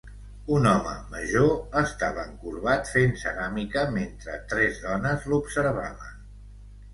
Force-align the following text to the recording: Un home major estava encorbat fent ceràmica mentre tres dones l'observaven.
Un 0.53 0.63
home 0.69 0.93
major 1.09 1.51
estava 1.81 2.23
encorbat 2.29 2.89
fent 2.93 3.13
ceràmica 3.25 3.85
mentre 3.99 4.39
tres 4.55 4.81
dones 4.87 5.29
l'observaven. 5.35 6.19